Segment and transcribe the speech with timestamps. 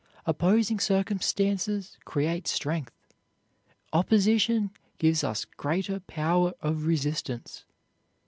[0.25, 2.95] Opposing circumstances create strength.
[3.93, 7.65] Opposition gives us greater power of resistance.